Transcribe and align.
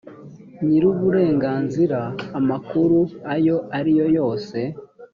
nyir 0.65 0.83
uburenganzira 0.91 1.99
amakuru 2.39 2.99
ayo 3.35 3.57
ari 3.77 3.91
yo 3.99 4.05
yose 4.17 4.59